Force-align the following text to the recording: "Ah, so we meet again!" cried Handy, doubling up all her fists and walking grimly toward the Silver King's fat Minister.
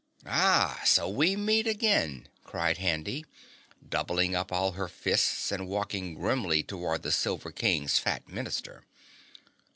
"Ah, 0.25 0.81
so 0.83 1.07
we 1.07 1.35
meet 1.35 1.67
again!" 1.67 2.27
cried 2.43 2.79
Handy, 2.79 3.23
doubling 3.87 4.35
up 4.35 4.51
all 4.51 4.71
her 4.71 4.87
fists 4.87 5.51
and 5.51 5.67
walking 5.67 6.15
grimly 6.15 6.63
toward 6.63 7.03
the 7.03 7.11
Silver 7.11 7.51
King's 7.51 7.99
fat 7.99 8.27
Minister. 8.27 8.83